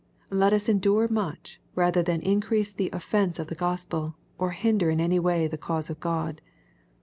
[0.31, 4.99] Let us endure much, rather than increase the offence of the Gospel, or hinder in
[4.99, 6.41] any way the cause of God.